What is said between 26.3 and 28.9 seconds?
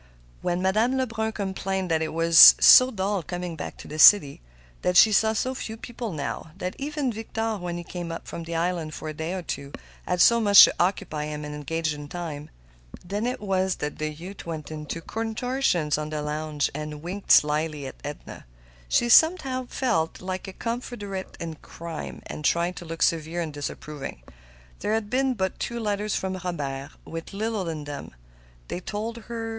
Robert, with little in them, they